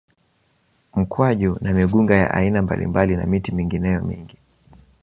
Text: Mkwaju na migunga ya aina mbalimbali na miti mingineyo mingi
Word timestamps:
Mkwaju 0.95 1.57
na 1.61 1.73
migunga 1.73 2.15
ya 2.15 2.31
aina 2.33 2.61
mbalimbali 2.61 3.15
na 3.17 3.25
miti 3.25 3.55
mingineyo 3.55 4.01
mingi 4.03 4.37